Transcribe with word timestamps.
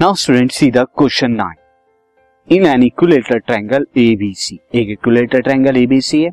Now 0.00 0.14
student 0.14 0.52
see 0.52 0.70
the 0.70 0.84
question 0.98 1.30
nine 1.30 2.54
in 2.56 2.66
an 2.66 2.82
equilateral 2.82 3.38
triangle 3.38 3.84
A B C 3.98 4.58
एक 4.74 4.90
equilateral 4.90 5.40
triangle 5.40 5.76
A B C 5.76 6.22
है। 6.22 6.30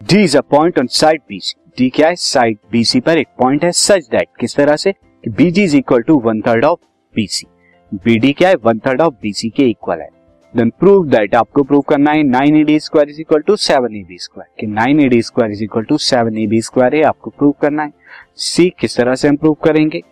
D 0.00 0.22
is 0.24 0.36
a 0.38 0.40
point 0.50 0.78
on 0.78 0.86
side 0.90 1.20
B C 1.28 1.54
D 1.78 1.88
क्या 1.96 2.08
है? 2.08 2.14
Side 2.16 2.58
BC 2.72 3.00
पर 3.00 3.18
एक 3.18 3.26
point 3.38 3.64
है 3.64 3.72
such 3.72 4.08
that 4.10 4.28
किस 4.40 4.56
तरह 4.56 4.76
से? 4.76 4.94
B G 5.24 5.64
is 5.64 5.76
equal 5.76 6.02
to 6.02 6.18
one 6.20 6.40
third 6.46 6.64
of 6.64 6.78
B C 7.14 7.46
B D 7.92 8.32
क्या 8.32 8.48
है? 8.48 8.54
One 8.64 8.78
third 8.86 9.00
of 9.00 9.14
B C 9.22 9.50
के 9.50 9.68
इक्वल 9.70 10.00
है। 10.00 10.08
देन 10.54 10.70
प्रूव 10.80 11.06
दैट 11.08 11.34
आपको 11.34 11.62
प्रूव 11.62 11.80
करना 11.88 12.12
है 12.12 12.22
nine 12.22 12.56
A D 12.56 12.80
square 12.80 13.10
is 13.10 13.20
equal 13.20 13.42
to 13.46 13.56
seven 13.58 13.96
A 13.96 14.04
B 14.08 14.18
square 14.18 14.54
कि 14.60 14.72
nine 14.72 15.00
A D 15.00 15.22
square 15.22 15.52
is 15.52 15.64
equal 15.64 15.84
to 15.84 15.98
seven 16.00 16.38
A 16.38 16.46
B 16.46 16.62
square 16.62 16.94
है, 16.96 17.02
आपको 17.04 17.30
prove 17.30 17.54
करना 17.62 17.82
है। 17.82 17.92
सी 18.36 18.72
किस 18.80 18.96
तरह 18.96 19.14
से 19.14 19.28
हम 19.28 19.36
प्रूव 19.36 19.56
करेंगे? 19.64 20.02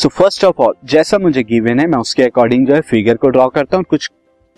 सो 0.00 0.08
फ़र्स्ट 0.08 0.44
ऑफ़ 0.44 0.60
ऑल 0.62 0.74
जैसा 0.88 1.18
मुझे 1.18 1.42
गिवन 1.42 1.80
है 1.80 1.86
मैं 1.86 1.98
उसके 1.98 2.22
अकॉर्डिंग 2.22 2.66
जो 2.66 2.74
है 2.74 2.80
फिगर 2.80 3.16
को 3.16 3.28
ड्रॉ 3.28 3.48
करता 3.48 3.76
हूँ 3.76 3.84
कुछ 3.84 4.08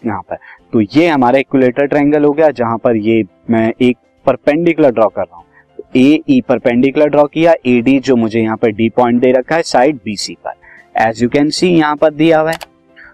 यहाँ 0.03 0.21
पर। 0.23 0.37
तो 0.73 0.81
ये 0.81 1.07
हमारा 1.09 1.39
इक्विलेटर 1.39 1.87
ट्रायंगल 1.87 2.25
हो 2.25 2.31
गया 2.33 2.51
जहाँ 2.51 2.77
पर 2.79 2.97
ये 2.97 3.23
मैं 3.51 3.73
एक 3.83 3.97
परपेंडिकुलर 4.27 4.91
ड्रॉ 4.91 5.09
कर 5.09 5.23
रहा 5.23 5.37
हूँ। 5.37 5.45
ए 5.97 6.23
ई 6.31 6.41
परपेंडिकुलर 6.49 7.09
ड्रॉ 7.09 7.25
किया 7.27 7.55
ए 7.67 7.81
डी 7.81 7.99
जो 8.01 8.17
मुझे 8.17 8.41
यहाँ 8.41 8.57
पर 8.57 8.73
डी 8.73 8.89
पॉइंट 8.97 9.21
दे 9.21 9.33
रखा 9.33 9.57
है 9.57 9.63
साइड 9.65 9.99
बी 10.05 10.17
सी 10.17 10.37
पर। 10.47 10.55
एज 11.09 11.23
यू 11.23 11.29
कैन 11.29 11.51
सी 11.51 11.69
यहाँ 11.69 11.97
पर 11.97 12.15
दिया 12.15 12.41
हुआ 12.41 12.51
है। 12.51 12.59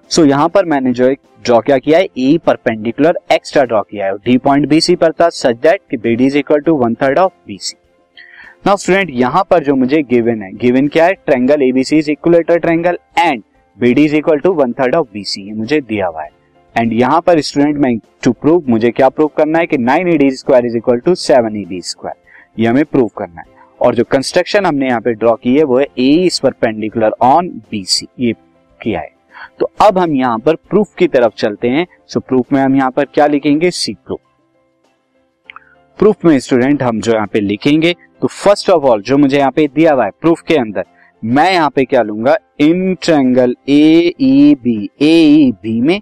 सो 0.09 0.23
so, 0.23 0.29
यहाँ 0.29 0.49
पर 0.49 0.65
मैंने 0.65 0.93
जो 0.93 1.09
एक 1.09 1.21
ड्रॉ 1.45 1.61
क्या 1.61 1.79
किया 1.79 1.99
है 1.99 2.09
ई 2.19 2.39
परपेंडिकुलर 2.47 3.19
एक्स्ट्रा 3.33 3.65
ड्रॉ 3.65 3.83
किया 3.83 4.07
है। 4.07 4.17
डी 4.17 4.39
पॉइंट 4.39 4.69
बी 4.69 4.81
सी 4.81 4.97
पर 4.97 5.13
था 5.13 5.29
सच 5.35 5.57
दैट 5.59 5.81
कि 5.91 5.97
B 5.97 6.17
D 6.17 6.27
is 6.27 6.39
equal 6.39 6.61
to 6.61 6.77
one 6.77 6.95
third 7.03 7.19
of 7.19 7.33
B 7.47 7.59
C 7.59 7.77
now 8.65 8.77
student 8.77 9.11
यहाँ 9.11 9.43
पर 9.51 9.63
जो 9.65 9.75
मुझे 9.77 10.01
गिवन 10.03 10.43
है 10.43 10.51
गिवन 10.53 10.89
क्या 10.89 11.05
है? 11.05 11.13
Triangle 11.17 11.63
A B C 11.63 11.99
is 11.99 12.11
equilateral 12.11 12.59
triangle 12.59 12.99
and 13.19 13.43
B D 13.79 14.05
is 14.05 14.17
equal 14.17 14.39
to 14.39 14.53
one 14.55 14.73
third 14.81 14.95
of 14.95 15.07
B C 15.13 15.53
मुझे 15.53 15.81
दिया 15.81 16.07
हुआ 16.07 16.23
है। 16.23 16.31
एंड 16.75 16.93
यहाँ 16.93 17.21
पर 17.27 17.41
स्टूडेंट 17.41 17.77
मैं 17.77 17.97
टू 18.25 18.33
प्रूव 18.33 18.65
मुझे 18.69 18.91
क्या 18.91 19.09
प्रूव 19.09 19.31
करना 19.37 19.59
है 19.59 19.67
कि 19.67 19.79
nine 19.79 20.09
A D 20.09 20.31
square 20.33 20.67
is 20.67 20.77
equal 20.77 20.99
to 20.99 21.15
seven 21.17 21.57
A D 21.57 21.81
square 21.83 22.61
ये 22.61 22.67
हमें 22.67 22.85
प्रूव 22.85 23.09
करना 23.19 23.41
है। 23.41 23.47
और 23.81 23.95
जो 23.95 24.05
कंस्ट्रक्शन 24.05 24.67
हमने 24.67 24.89
यहाँ 24.89 25.01
पे 25.01 25.13
ड्रॉ 25.15 25.35
की 25.35 25.57
है, 25.57 25.65
वो 25.65 25.79
है 25.79 25.87
A 25.99 26.11
is 26.27 26.41
perpendicular 26.43 27.15
on 27.23 27.49
B 27.71 27.85
C 27.87 28.09
ये 28.21 28.33
किया 28.81 29.01
है। 29.01 29.11
तो 29.61 29.71
अब 29.81 29.99
हम 29.99 30.17
यहाँ 30.17 30.39
पर 30.39 30.57
प्रूफ 30.71 30.95
की 30.99 31.09
तरफ़ 31.09 31.35
चलते 31.37 31.69
हैं। 31.69 31.87
सो 32.07 32.21
प्रूफ 32.21 32.53
में 32.53 32.61
हम 32.61 32.77
यहाँ 32.77 32.91
पर 32.91 33.05
क्या 33.05 33.27
लिखेंगे? 33.27 33.71
सी 33.71 33.95
प्रूफ 33.97 34.21
प्रूफ 35.99 36.25
में 36.25 36.39
स्टूडेंट 36.39 36.83
हम 36.83 37.01
जो 37.01 37.13
यहाँ 37.13 37.27
पे 37.33 37.41
लिखेंगे 37.41 37.93
तो 38.23 38.27
फ़र्स्ट 38.29 38.69
ऑफ़ 38.71 38.85
ऑल 38.87 39.01
जो 39.03 39.17
मुझे 39.19 39.39
यहाँ 39.39 39.51
पे 39.53 39.67
दिया 39.69 39.93
हुआ 39.93 40.05
है 40.05 40.11
प्रूफ 40.21 40.41
के 40.49 40.57
अंदर, 40.57 40.85
मैं 41.23 41.53
यहाँ 41.53 41.71
पे 41.75 41.85
क्या 41.85 42.03
लूँगा? 42.03 42.37
In 42.61 42.95
triangle 43.03 43.55
A 43.69 44.55
B 44.63 44.91
A 45.03 45.53
B 45.63 45.81
में 45.81 46.01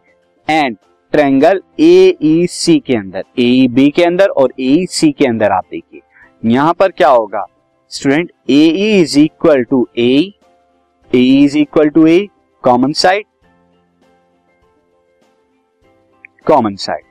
एंड 0.48 0.76
ट्रैंगल 1.12 1.60
ए 1.80 2.46
सी 2.50 2.78
के 2.86 2.96
अंदर 2.96 3.24
ए 3.38 3.66
बी 3.70 3.88
के 3.90 4.04
अंदर 4.04 4.28
और 4.28 4.52
ए 4.60 4.86
सी 4.90 5.10
के 5.12 5.26
अंदर 5.26 5.52
आप 5.52 5.64
देखिए। 5.70 6.00
यहाँ 6.42 6.74
पर 6.78 6.90
क्या 6.90 7.08
होगा? 7.08 7.44
Student 7.90 8.30
A 8.50 8.62
is 9.00 9.18
equal 9.18 9.64
to 9.64 9.86
A 9.98 10.12
is 11.10 11.58
equal 11.58 11.88
to 11.88 12.06
A 12.06 12.26
common 12.64 12.92
side 12.94 13.24
common 16.46 16.76
side 16.76 17.04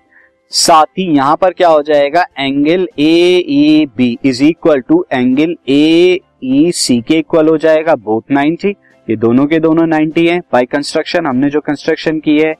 साथ 0.51 0.85
ही 0.97 1.03
यहाँ 1.07 1.35
पर 1.35 1.53
क्या 1.53 1.69
हो 1.69 1.81
जाएगा? 1.81 2.25
Angle 2.39 2.87
A 2.99 3.43
E 3.49 3.85
B 3.97 4.17
is 4.25 4.43
equal 4.43 4.81
to 4.81 5.05
angle 5.13 5.55
A 5.69 6.19
E 6.43 6.71
C 6.71 6.99
के 7.01 7.17
इक्वल 7.19 7.49
हो 7.49 7.57
जाएगा। 7.57 7.95
बोथ 7.95 8.33
90 8.33 8.73
ये 9.07 9.15
दोनों 9.15 9.45
के 9.45 9.59
दोनों 9.59 9.87
90 9.87 10.27
हैं। 10.29 10.39
बाय 10.53 10.65
कंस्ट्रक्शन 10.65 11.25
हमने 11.25 11.49
जो 11.49 11.61
कंस्ट्रक्शन 11.61 12.19
की 12.19 12.37
है, 12.39 12.53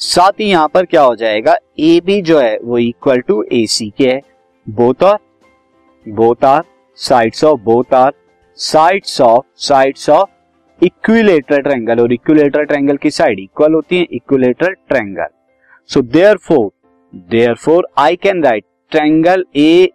साथ 0.00 0.40
ही 0.40 0.44
यहाँ 0.44 0.68
पर 0.68 0.84
क्या 0.84 1.02
हो 1.02 1.14
जाएगा? 1.16 1.56
ए 1.80 2.00
बी 2.06 2.20
जो 2.22 2.38
है, 2.40 2.56
वो 2.58 2.78
इक्वल 2.78 3.20
टू 3.20 3.42
ए 3.52 3.64
सी 3.66 3.92
के 3.98 4.08
है। 4.08 4.20
Both 4.66 5.04
are 5.04 5.18
both 6.06 6.44
are 6.44 6.62
sides 6.98 7.44
of 7.44 7.60
both 7.60 7.94
are 7.94 8.12
sides 8.58 9.20
of 9.20 9.44
sides 9.58 10.08
of 10.10 10.84
equilateral 10.84 11.62
triangle 11.62 12.00
और 12.00 12.12
इक्विलेटर 12.12 12.64
ट्रायंगल 12.64 12.96
की 12.96 13.10
साइड 13.10 13.40
इक्वल 13.40 13.74
होती 13.74 13.98
है 13.98 14.06
equilateral 14.12 14.72
triangle 14.88 15.28
so 15.90 16.02
therefore 16.38 16.70
therefore 17.54 17.88
I 17.98 18.16
can 18.16 18.42
write 18.44 18.64
triangle 18.90 19.44
A 19.56 19.88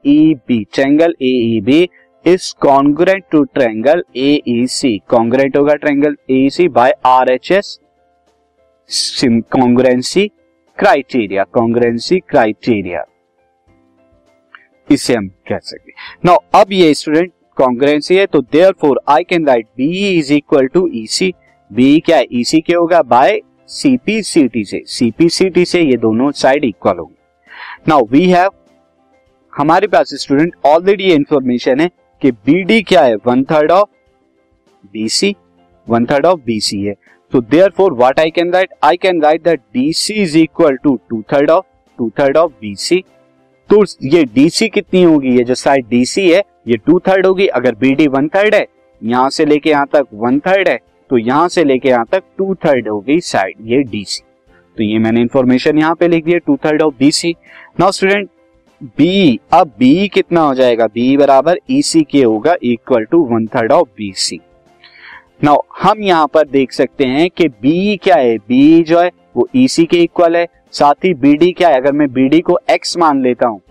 B 0.47 0.63
triangle 0.73 1.15
A 1.21 1.61
B 1.63 1.89
is 2.25 2.53
congruent 2.61 3.23
to 3.31 3.43
triangle 3.43 4.03
A 4.17 4.41
C 4.69 4.97
congruent 5.09 5.57
होगा 5.57 5.73
triangle 5.75 6.15
A 6.31 6.49
C 6.49 6.67
by 6.67 6.93
R 7.05 7.31
H 7.31 7.51
S 7.51 7.79
congruency 9.23 10.27
criteria 10.77 11.43
congruency 11.43 12.19
criteria 12.19 13.05
इसे 14.91 15.15
हम 15.15 15.27
कह 15.27 15.59
सकते 15.59 15.91
no 16.25 16.35
अब 16.55 16.71
ये 16.71 16.93
student 16.93 17.31
congruency 17.55 18.15
है 18.15 18.25
तो 18.25 18.41
therefore 18.71 19.01
I 19.09 19.23
can 19.23 19.47
write 19.47 19.65
B 19.77 20.17
is 20.17 20.33
equal 20.33 20.67
to 20.67 20.89
E 20.93 21.05
C 21.07 21.33
B 21.71 21.99
क्या 21.99 22.17
है? 22.17 22.25
ई 22.33 22.43
सी 22.43 22.59
क्या 22.61 22.79
होगा? 22.79 23.01
बाय 23.01 23.41
सीपीसीटी 23.71 24.63
से 24.65 24.81
सीपीसीटी 24.87 25.63
से 25.65 25.81
ये 25.81 25.97
दोनों 25.97 26.31
साइड 26.33 26.63
इक्वल 26.65 26.97
होंगे। 26.97 27.89
नाउ 27.89 28.05
वी 28.11 28.25
हैव 28.29 28.49
हमारे 29.53 29.87
पास 29.87 30.13
स्टूडेंट 30.21 30.55
ऑलरेडी 30.65 31.03
ये 31.03 31.15
इंफॉर्मेशन 31.15 31.79
है 31.79 31.89
कि 32.21 32.31
बीडी 32.31 32.81
क्या 32.83 33.03
है? 33.03 33.15
One 33.17 33.43
third 33.43 33.71
of 33.71 33.89
B C 34.93 35.35
one 35.87 36.05
third 36.05 36.25
of 36.25 36.39
B C 36.45 36.81
है। 36.81 36.95
तो 37.33 37.41
therefore 37.77 37.93
what 37.93 38.19
I 38.19 38.31
can 38.31 38.51
write 38.53 38.73
I 38.83 38.97
can 38.97 39.21
write 39.21 39.43
that 39.43 39.59
D C 39.73 40.13
is 40.13 40.37
equal 40.37 40.75
to 40.75 40.99
two 41.09 41.21
third 41.33 41.49
of 41.49 41.65
two 41.99 42.11
third 42.19 42.37
of 42.37 42.51
B C 42.61 43.03
तो 43.69 43.83
ये 44.03 44.23
DC 44.25 44.67
कितनी 44.69 45.03
होगी? 45.03 45.37
ये 45.37 45.43
जो 45.43 45.55
side 45.55 45.87
DC 45.89 46.29
है, 46.29 46.43
ये 46.67 46.77
टू 46.77 46.99
थर्ड 46.99 47.25
होगी। 47.25 47.47
अगर 47.49 47.75
बीडी 47.75 48.07
वन 48.09 48.27
थर्ड 48.27 48.55
है, 48.55 48.65
यहाँ 49.01 49.29
से 49.29 49.45
लेके 49.45 49.69
यहाँ 49.69 49.87
तक 49.93 50.07
वन 50.13 50.39
थर्ड 50.39 50.67
है 50.67 50.79
तो 51.11 51.17
यहाँ 51.17 51.47
से 51.47 51.63
लेके 51.63 51.89
यहाँ 51.89 52.05
तक 52.11 52.23
टू 52.37 52.53
थर्ड 52.55 52.87
हो 52.87 52.99
गई 52.99 53.19
साइड 53.21 53.55
ये 53.61 53.81
डीसी 53.83 54.21
तो 54.77 54.83
ये 54.83 54.99
मैंने 54.99 55.21
इंफॉर्मेशन 55.21 55.77
यहाँ 55.77 55.95
पे 55.95 56.07
लिख 56.07 56.23
दिया 56.25 56.37
two 56.37 56.55
third 56.65 56.81
of 56.81 56.93
B C 56.99 57.35
now 57.79 57.91
student 57.91 58.29
B 58.97 59.39
अब 59.53 59.71
बी 59.79 60.07
कितना 60.07 60.41
हो 60.41 60.53
जाएगा? 60.55 60.85
बी 60.85 61.17
बराबर 61.17 61.57
ईसी 61.71 62.01
के 62.01 62.21
होगा 62.23 62.55
equal 62.63 63.03
to 63.05 63.19
one 63.25 63.45
third 63.47 63.71
of 63.71 63.87
B C 63.97 64.39
now 65.43 65.57
हम 65.81 66.01
यहाँ 66.03 66.27
पर 66.27 66.47
देख 66.47 66.71
सकते 66.71 67.05
हैं 67.05 67.29
कि 67.29 67.47
बी 67.47 67.97
क्या 67.97 68.15
है? 68.15 68.37
बी 68.37 68.83
जो 68.83 68.99
है, 68.99 69.11
वो 69.37 69.47
ईसी 69.55 69.85
के 69.85 69.97
इक्वल 69.97 70.35
है। 70.37 70.45
साथ 70.71 71.05
ही 71.05 71.13
बी 71.13 71.35
डी 71.37 71.51
क्या 71.51 71.69
है? 71.69 71.75
अगर 71.75 71.91
मैं 71.91 72.11
बी 72.13 72.27
डी 72.29 72.39
को 72.39 72.57
एक्स 72.69 72.97
मान 72.97 73.21
लेता 73.23 73.47
हूँ 73.47 73.61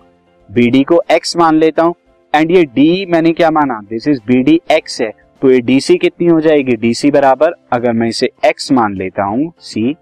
बीडी 0.48 0.82
को 0.82 1.00
एक्स 1.10 1.36
मान 1.36 1.58
लेता 1.58 1.82
हूँ 1.82 1.94
एंड 2.34 2.50
ये 2.50 2.64
डी 2.66 3.06
मैंने 3.06 3.32
क्या 3.32 3.50
माना? 3.50 3.80
This 3.90 4.08
is 4.08 4.20
B 4.26 4.42
D 4.42 4.60
X 4.72 5.00
है। 5.00 5.12
तो 5.42 5.50
ये 5.50 5.60
डीसी 5.60 5.96
कितनी 5.98 6.26
हो 6.26 6.40
जाएगी? 6.40 6.76
डीसी 6.76 7.10
बराबर, 7.10 7.52
अगर 7.72 7.92
मैं 7.92 8.08
इसे 8.08 8.30
एक्स 8.46 8.70
मान 8.72 8.94
लेता 8.94 9.24
हूँ 9.24 9.52
सी 9.60 9.94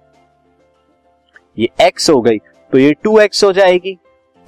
ये 1.56 1.68
एक्स 1.80 2.08
हो 2.10 2.20
गई 2.22 2.38
तो 2.72 2.78
ये 2.78 2.92
टू 3.04 3.18
एक्स 3.18 3.44
हो 3.44 3.52
जाएगी। 3.52 3.96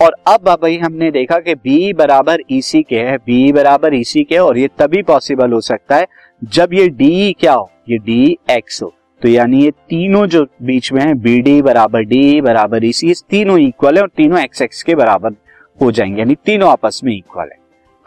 और 0.00 0.14
अब 0.28 0.48
भाई 0.62 0.76
हमने 0.78 1.10
देखा 1.10 1.38
कि 1.38 1.54
बी 1.54 1.92
बराबर 1.92 2.40
ईसी 2.50 2.82
के 2.82 2.98
है 2.98 3.16
बी 3.16 3.52
बराबर 3.52 3.94
ईसी 3.94 4.24
के, 4.24 4.36
और 4.36 4.58
ये 4.58 4.68
तभी 4.78 5.02
पॉसिबल 5.02 5.52
हो 5.52 5.60
सकता 5.60 5.96
है 5.96 6.06
जब 6.44 6.74
ये 6.74 6.88
डी 6.88 7.32
क्या 7.32 7.52
हो? 7.52 7.70
ये 7.88 7.98
डी 7.98 8.38
एक्स 8.50 8.82
हो। 8.82 8.92
तो 9.22 9.28
यानी 9.28 9.62
ये 9.64 9.70
तीनों 9.70 10.26
जो 10.26 10.44
बीच 10.62 10.92
में 10.92 11.02
है 11.02 11.14
बी 11.14 11.38
डी 11.40 11.60
बराबर 11.62 12.04
डी 12.04 12.40
बराबर 12.40 12.84
ईसी 12.84 13.14
तीनों 13.30 13.58
इक्वल 13.58 13.96
है 13.96 14.02
और 14.02 14.08
तीनों 14.16 14.40
एक्स 14.40 14.62
एक्स 14.62 14.82
के 14.82 14.94
बराबर 14.94 15.34
हो 15.80 15.90
जाएँगे, 15.92 16.18
यानी 16.18 16.34
तीनों 16.44 16.70
आपस 16.70 17.00
में 17.04 17.16
इक्वल 17.16 17.44
है। 17.44 17.58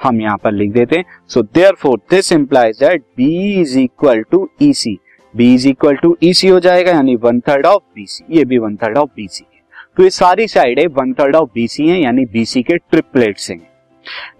हम 0.04 0.22
यहाँ 0.22 0.38
पर 0.38 0.52
लिख 0.52 0.72
देते 0.72 0.98
हैं। 0.98 1.06
So 1.28 1.42
therefore 1.74 1.98
this 2.12 2.32
implies 2.32 2.78
that 2.80 3.02
B 3.18 3.62
is 3.62 3.78
equal 3.80 4.22
to 4.32 4.48
E C 4.62 4.98
B 5.34 5.54
is 5.54 5.68
equal 5.68 5.96
to 5.96 6.16
E C 6.24 6.48
हो 6.48 6.60
जाएगा, 6.60 6.92
यानी 6.92 7.16
वन 7.16 7.40
थर्ड 7.40 7.66
ऑफ़ 7.66 7.82
बीसी 7.96 8.26
ये 8.32 8.46
भी 8.46 8.58
वन 8.58 8.76
थर्ड 8.76 8.98
ऑफ़ 8.98 9.10
बीसी 9.16 9.46
है। 9.46 9.62
तो 9.98 10.04
ये 10.04 10.10
सारी 10.10 10.48
side 10.48 10.80
one 10.94 11.14
third 11.14 11.36
of 11.36 11.50
B C 11.54 11.88
है, 11.88 12.02
यानी 12.02 12.26
बीसी 12.26 12.64
के 12.64 12.78
ट्रिपलेट्स 12.78 13.50
हैं। 13.52 13.60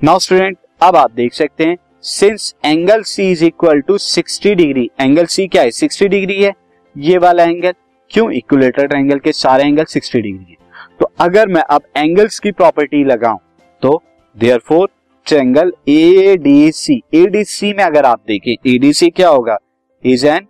नाउ 0.04 0.20
स्टूडेंट 0.20 0.58
अब 0.82 0.96
आप 0.96 1.12
देख 1.12 1.34
सकते 1.34 1.64
हैं 1.64 1.78
since 2.04 2.54
angle 2.66 3.02
C 3.04 3.30
is 3.32 3.44
equal 3.46 3.82
to 3.82 3.98
60 4.00 4.54
degree 4.56 4.90
angle 5.02 5.26
C 5.26 5.48
क्या 5.48 5.62
है? 5.62 5.70
60 5.72 6.08
डिग्री 6.08 6.42
है। 6.42 6.52
ये 6.96 7.18
वाला 7.18 7.44
एंगल 7.44 7.74
क्यों? 8.12 8.30
इक्विलेटर 8.32 8.88
ट्रायंगल 8.88 9.20
के 9.20 9.32
सारे 9.32 9.64
एंगल 9.64 9.84
60 9.86 10.14
डिग्री 10.14 10.52
है। 10.52 10.58
तो 11.00 11.12
अगर 11.20 11.48
मैं 11.48 11.62
अब 11.70 11.82
एंगल्स 11.98 12.40
की 12.40 12.52
प्रॉपर्टी 12.52 13.04
लगाऊँ 13.04 13.40
तो 13.82 14.02
therefore 14.36 14.90
triangle 15.26 15.72
A 15.90 16.36
D 16.44 16.72
C 16.72 17.02
A 17.14 17.26
D 17.28 17.44
C 17.46 17.74
में 17.74 17.84
अगर 17.84 18.06
आप 18.06 18.22
देखें 18.28 18.52
ए 18.52 18.78
डी 18.78 18.92
सी 18.94 19.10
क्या 19.10 19.30
होगा? 19.30 19.58
Is 20.04 20.26
an 20.28 20.48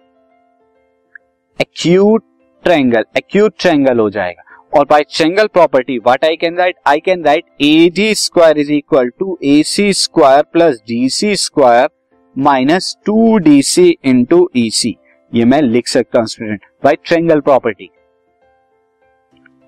acute 1.60 2.24
triangle 2.66 3.06
acute 3.18 3.54
triangle 3.60 4.00
हो 4.00 4.10
जाएगा। 4.10 4.44
और 4.74 4.86
by 4.90 5.04
triangle 5.16 5.48
property 5.48 5.98
what 5.98 6.26
I 6.26 6.36
can 6.36 6.58
write 6.58 6.76
I 6.88 7.00
can 7.00 7.24
write 7.26 7.46
A 7.62 7.90
D 7.96 8.14
square 8.16 8.60
is 8.60 8.72
equal 8.74 9.10
to 9.20 9.38
A 9.44 9.62
C 9.66 9.92
square 9.94 10.44
plus 10.54 10.82
D 10.88 11.08
C 11.10 11.36
square 11.36 11.90
minus 12.36 12.96
two 13.06 13.38
D 13.38 13.62
C 13.64 13.90
into 14.06 14.50
E 14.58 14.70
C 14.74 14.96
ये 15.32 15.46
मैं 15.46 15.62
लिख 15.62 15.88
सकता 15.88 16.20
हूँ 16.20 16.28
student 16.28 16.66
by 16.84 16.96
triangle 17.06 17.40
property 17.42 17.90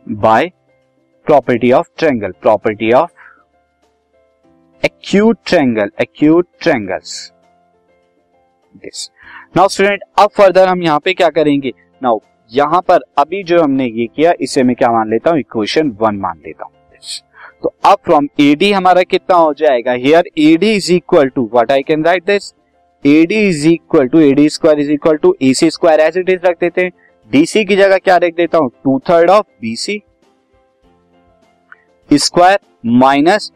by 0.08 0.52
property 1.28 1.72
of 1.72 1.88
triangle 1.98 2.32
property 2.42 2.92
of 2.94 3.12
acute 5.06 5.38
triangle 5.48 5.90
acute 6.02 6.48
triangles 6.62 7.12
now 9.58 9.68
student 9.68 10.02
अब 10.20 10.30
further 10.38 10.68
हम 10.68 10.82
यहाँ 10.84 11.00
पे 11.00 11.14
क्या 11.14 11.30
करेंगे? 11.30 11.72
नाउ 12.02 12.20
यहाँ 12.52 12.82
पर 12.82 13.04
अभी 13.18 13.44
जो 13.44 13.62
हमने 13.62 13.86
ये 13.86 14.08
किया, 14.08 14.34
इसे 14.42 14.64
मैं 14.64 14.76
क्या 14.76 14.92
मान 14.92 15.10
लेता 15.10 15.32
हूँ? 15.32 15.40
इक्वेशन 15.40 15.96
वन 16.02 16.16
मान 16.20 16.42
लेता 16.46 16.64
हूँ. 16.64 16.74
तो 17.64 17.74
अब 17.86 17.98
फ्रॉम 18.06 18.28
एडी 18.40 18.72
हमारा 18.72 19.04
कितना 19.04 19.38
हो 19.38 19.54
जाएगा? 19.54 19.92
Here 19.94 20.30
A D 20.40 20.74
is 20.76 20.92
equal 20.94 21.30
to 21.30 21.50
what 21.54 21.72
I 21.72 21.84
can 21.84 22.06
write 22.06 22.26
this 22.26 22.54
A D 23.06 23.48
is 23.50 23.68
equal 23.68 24.08
to 24.08 24.20
A D 24.22 24.50
square 24.50 24.80
is 24.80 24.92
equal 24.92 25.18
to 25.18 25.36
A C 25.44 25.70
square 25.72 26.00
as 26.00 26.18
it 26.18 26.30
is 26.30 26.46
रख 26.46 26.60
देते 26.62 26.82
हैं. 26.82 26.92
डीसी 27.32 27.66
की 27.66 27.76
जगह 27.76 27.98
क्या 27.98 28.18
रख 28.18 28.36
देता 28.36 28.58
हूँ? 28.58 28.70
Two 28.84 29.00
third 29.10 29.30
of 29.30 29.46
B C 29.62 30.02
square 32.10 32.60
minus 32.86 33.52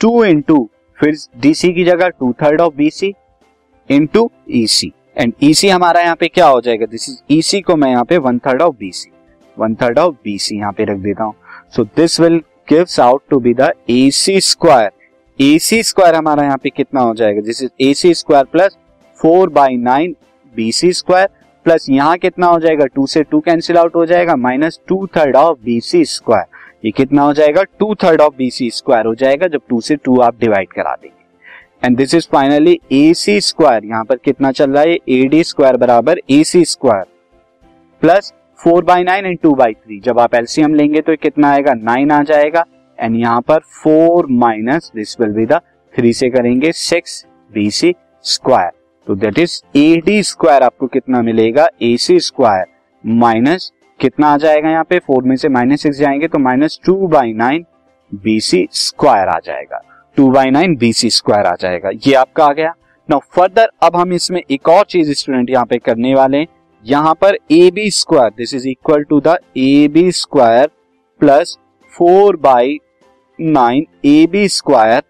two 0.00 0.22
into 0.24 0.68
फिर 1.04 1.16
डीसी 1.40 1.72
की 1.74 1.84
जगह 1.84 2.08
two 2.10 2.32
third 2.42 2.60
of 2.60 2.74
B C 2.74 3.12
into 3.90 4.30
E C 4.50 4.92
and 5.16 5.32
E C 5.42 5.68
हमारा 5.68 6.00
यहाँ 6.00 6.16
पे 6.16 6.28
क्या 6.28 6.46
हो 6.46 6.60
जाएगा? 6.60 6.86
दिस 6.86 7.08
इज़ 7.08 7.18
ईसी 7.30 7.60
को 7.60 7.76
मैं 7.76 7.90
यहाँ 7.90 8.04
पे 8.04 8.18
one 8.18 8.38
third 8.46 8.62
of 8.62 8.74
B C 8.78 9.10
one 9.56 9.74
third 9.82 9.98
of 9.98 10.14
B C 10.24 10.56
यहाँ 10.56 10.72
पे 10.72 10.84
रख 10.84 10.98
देता 10.98 11.24
हूँ। 11.24 11.34
So 11.76 11.84
this 11.96 12.18
will 12.20 12.38
gives 12.68 12.98
out 13.00 13.22
to 13.30 13.40
be 13.40 13.54
the 13.54 13.70
A C 13.90 14.40
square 14.40 14.90
A C 15.38 15.82
square 15.82 16.14
हमारा 16.14 16.44
यहाँ 16.44 16.58
पे 16.62 16.70
कितना 16.70 17.00
हो 17.00 17.14
जाएगा? 17.14 17.40
This 17.40 17.62
is 17.62 17.70
A C 17.80 18.14
square 18.14 18.44
plus 18.52 18.76
four 19.20 19.48
by 19.50 19.76
nine 19.76 20.16
B C 20.54 20.92
square 20.92 21.28
plus 21.66 21.86
यहाँ 21.90 22.16
कितना 22.18 22.46
हो 22.46 22.58
जाएगा? 22.60 22.86
टू 22.86 23.06
से 23.06 23.22
टू 23.22 23.40
कैंसिल 23.40 23.78
आउट 23.78 23.96
हो 23.96 24.06
जाएगा 24.06 24.36
minus 24.38 24.80
two 24.88 25.06
third 25.16 25.36
of 25.36 25.58
B C 25.64 26.04
square 26.06 26.53
ये 26.84 26.90
कितना 26.90 27.22
हो 27.22 27.32
जाएगा? 27.32 27.62
Two 27.78 27.94
third 27.94 28.20
of 28.20 28.34
B 28.36 28.50
C 28.50 28.70
square 28.70 29.06
हो 29.06 29.14
जाएगा 29.14 29.46
जब 29.48 29.60
टू 29.68 29.80
से 29.80 29.96
टू 29.96 30.18
आप 30.20 30.38
डिवाइड 30.40 30.72
करा 30.72 30.94
देंगे। 30.94 31.86
And 31.86 31.96
this 31.96 32.14
is 32.14 32.26
finally 32.32 32.78
A 32.92 33.12
C 33.14 33.40
square 33.40 33.84
यहाँ 33.84 34.04
पर 34.04 34.16
कितना 34.16 34.50
चल 34.52 34.70
रहा 34.70 34.82
है? 34.82 34.94
ए 35.08 35.26
डी 35.28 35.42
स्क्वायर 35.44 35.76
बराबर 35.76 36.20
A 36.30 36.42
C 36.44 36.64
square 36.64 37.04
plus 38.02 38.32
four 38.60 38.84
by 38.84 39.02
nine 39.02 39.26
and 39.26 39.38
two 39.42 39.54
by 39.54 39.72
three 39.74 39.98
जब 40.00 40.18
आप 40.18 40.34
एलसीएम 40.34 40.74
लेंगे 40.74 41.00
तो 41.00 41.16
कितना 41.16 41.50
आएगा? 41.50 41.74
नाइन 41.74 42.10
आ 42.10 42.22
जाएगा। 42.22 42.64
एंड 42.98 43.16
यहाँ 43.16 43.40
पर 43.40 43.58
four 43.74 44.26
minus 44.32 44.90
this 44.96 45.16
will 45.20 45.32
be 45.34 45.46
the 45.46 45.60
three 45.94 46.12
से 46.12 46.30
करेंगे 46.30 46.72
सिक्स 46.72 47.24
बी 47.52 47.70
सी 47.70 47.94
स्क्वायर 48.24 48.70
तो 49.06 49.14
that 49.16 49.38
is 49.38 49.60
A 49.76 49.96
D 50.06 50.22
square 50.24 50.62
आपको 50.62 50.86
कितना 50.88 51.22
मिलेगा? 51.22 51.66
ए 51.82 51.96
सी 51.96 52.18
स्क्वायर 52.20 52.66
माइनस 53.04 53.70
कितना 54.00 54.28
आ 54.28 54.36
जाएगा 54.36 54.70
यहाँ 54.70 54.84
पे? 54.84 54.98
फोर 54.98 55.22
में 55.22 55.36
से 55.36 55.48
माइनस 55.48 55.82
सिक्स 55.82 55.98
जाएँगे 55.98 56.28
तो 56.28 56.38
minus 56.38 56.78
two 56.84 56.94
by 57.08 57.32
nine 57.32 57.64
B 58.12 58.38
C 58.40 58.66
square 58.72 59.28
आ 59.28 59.38
जाएगा। 59.44 59.80
Two 60.16 60.30
by 60.30 60.50
nine 60.50 60.76
B 60.76 60.92
C 60.92 61.10
square 61.10 61.46
आ 61.46 61.54
जाएगा। 61.60 61.90
ये 62.06 62.14
आपका 62.14 62.44
आ 62.44 62.52
गया। 62.52 62.74
नाउ 63.08 63.20
फर्दर 63.36 63.70
अब 63.82 63.96
हम 63.96 64.12
इसमें 64.12 64.40
एक 64.40 64.68
और 64.68 64.84
चीज़ 64.84 65.12
स्टूडेंट 65.12 65.50
यहाँ 65.50 65.66
पे 65.66 65.78
करने 65.78 66.14
वाले 66.14 66.38
हैं। 66.38 66.46
यहाँ 66.84 67.14
पर 67.14 67.38
A 67.52 67.70
B 67.74 67.90
square 67.90 68.30
this 68.36 68.54
is 68.54 68.68
equal 68.68 69.02
to 69.02 69.20
the 69.20 69.36
A 69.56 69.88
B 69.88 70.10
square 70.12 70.68
plus 71.20 71.56
four 71.94 72.36
by 72.36 72.78
nine 73.38 73.86
A 74.04 74.26
B 74.26 74.48
square 74.48 75.02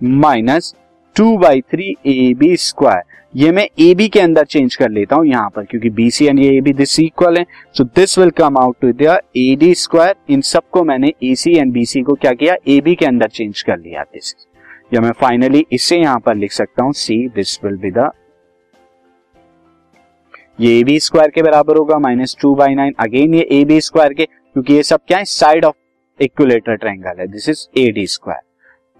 minus 0.00 0.74
two 1.16 1.36
by 1.38 1.60
three 1.62 1.94
A 2.06 2.32
B 2.34 2.56
square 2.58 3.14
ये 3.34 3.50
मैं 3.52 3.66
ए 3.80 3.94
बी 3.94 4.08
के 4.08 4.20
अंदर 4.20 4.44
चेंज 4.44 4.74
कर 4.76 4.90
लेता 4.90 5.16
हूँ 5.16 5.26
यहाँ 5.26 5.50
पर, 5.50 5.64
क्योंकि 5.64 5.90
B 5.90 6.10
C 6.10 6.26
and 6.26 6.38
A 6.40 6.60
B 6.60 6.72
this 6.72 6.98
equal 7.00 7.38
है। 7.38 7.44
So 7.76 7.84
this 7.86 8.18
will 8.18 8.30
come 8.32 8.58
out 8.58 8.76
to 8.80 8.92
the 8.94 9.18
A 9.36 9.56
D 9.60 9.74
square 9.74 10.14
इन 10.30 10.40
सबको 10.42 10.82
मैंने 10.84 11.12
ए 11.24 11.34
सी 11.34 11.56
एंड 11.58 11.72
बी 11.72 11.84
सी 11.86 12.02
को 12.02 12.14
क्या 12.14 12.32
किया? 12.32 12.54
ए 12.68 12.80
बी 12.80 12.94
के 12.94 13.06
अंदर 13.06 13.28
चेंज 13.28 13.62
कर 13.62 13.78
लिया। 13.78 14.02
दिस 14.04 14.34
या 14.94 15.00
मैं 15.00 15.12
फाइनली 15.20 15.64
इसे 15.72 15.98
यहाँ 15.98 16.20
पर 16.26 16.34
लिख 16.36 16.52
सकता 16.52 16.84
हूँ। 16.84 16.92
See 16.94 17.26
this 17.36 17.58
will 17.64 17.76
be 17.76 17.90
the 17.90 18.10
ये 20.60 20.78
ए 20.78 20.82
बी 20.84 20.98
स्क्वायर 21.00 21.30
के 21.30 21.42
बराबर 21.42 21.76
होगा 21.76 21.98
minus 21.98 22.36
two 22.40 22.54
by 22.54 22.74
nine 22.74 22.94
again 23.00 23.34
ये 23.34 23.46
ए 23.52 23.64
बी 23.64 23.80
स्क्वायर 23.80 24.12
के, 24.12 24.24
क्योंकि 24.24 24.74
ये 24.74 24.82
सब 24.82 25.00
क्या 25.06 25.18
है? 25.18 25.24
साइड 25.26 25.64
ऑफ़ 25.64 25.76
इक्विलेटर 26.20 26.76
ट्रायंगल 26.76 27.20
है। 27.20 27.26
This 27.28 27.48
is 27.48 27.66
A 27.78 27.90
D 27.90 28.06
square 28.08 28.45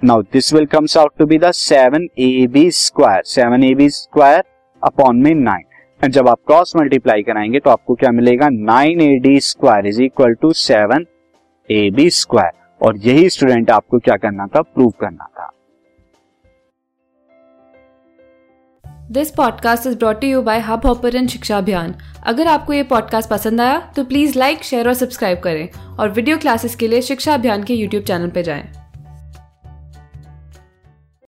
now 0.04 0.22
this 0.22 0.52
will 0.54 0.66
comes 0.66 0.96
out 0.96 1.12
to 1.18 1.26
be 1.26 1.38
the 1.38 1.50
seven 1.50 2.06
A 2.18 2.46
B 2.46 2.70
square 2.70 3.22
seven 3.24 3.64
A 3.64 3.72
B 3.74 3.88
square 3.90 4.42
upon 4.82 5.16
में 5.16 5.34
nine 5.34 5.64
and 6.04 6.12
जब 6.12 6.28
आप 6.28 6.38
क्रॉस 6.46 6.76
मल्टीप्लाई 6.76 7.22
कराएँगे 7.22 7.60
तो 7.60 7.70
आपको 7.70 7.94
क्या 7.94 8.10
मिलेगा? 8.10 8.48
Nine 8.48 9.00
A 9.00 9.18
D 9.18 9.40
square 9.40 9.86
is 9.86 10.02
equal 10.02 10.34
to 10.34 10.52
seven 10.52 11.06
A 11.70 11.90
B 11.90 12.08
square 12.10 12.86
और 12.86 12.98
यही 12.98 13.28
स्टूडेंट 13.30 13.70
आपको 13.70 13.98
क्या 13.98 14.16
करना 14.16 14.46
था? 14.46 14.62
प्रूव 14.62 14.92
करना 15.00 15.28
था। 15.38 15.50
This 19.10 19.30
podcast 19.30 19.86
is 19.86 19.98
brought 19.98 20.24
you 20.24 20.42
by 20.42 20.60
Hubhopper 20.86 21.26
शिक्षा 21.26 21.58
अभियान 21.58 21.94
अगर 22.26 22.46
आपको 22.46 22.72
ये 22.72 22.82
पॉडकास्ट 22.82 23.30
पसंद 23.30 23.60
आया 23.60 23.92
तो 23.96 24.04
प्लीज़ 24.04 24.38
लाइक 24.38 24.62
शेयर 24.62 24.88
और 24.88 24.94
सब्सक्राइब 24.94 25.38
करें। 25.38 25.68
और 25.98 26.10
वीडियो 26.10 26.38
क्लासेस 26.38 26.74
के 26.74 26.88
लिए 26.88 27.02
शिक्षा 27.02 27.34
अभियान 27.34 27.64
के 27.64 27.74
यूट्यूब 27.74 28.04
चैनल 28.04 28.30
पर 28.30 28.42
जाएँ। 28.42 28.85